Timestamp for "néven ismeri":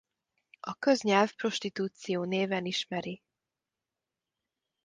2.23-3.21